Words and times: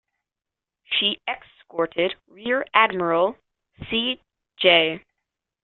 She 0.83 1.21
escorted 1.29 2.15
Rear 2.27 2.65
Admiral 2.73 3.35
C. 3.91 4.19
J. 4.57 5.05